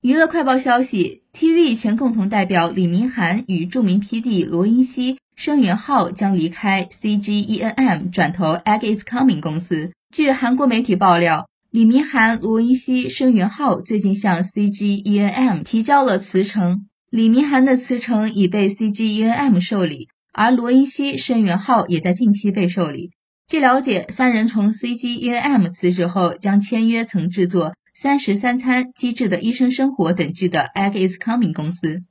[0.00, 9.90] 娱乐快报消息：TV 前共同代表李明涵与著名 PD 罗英熙、申元浩将离开 CGENM，转投 Egg Is Coming 公司。
[10.14, 16.86] 据韩国媒体爆料，李明涵、罗英熙、申元浩最近向 CGENM 提交了辞呈。
[17.10, 23.10] 李明涵的辞呈已被 CGENM 受理，而罗英熙、申元浩也在近期被受理。
[23.48, 27.72] 据了解，三人从 CGENM 辞职后，将签约曾制作。
[28.00, 32.04] 三食三餐、机智的医生生活等剧的 Egg is Coming 公司。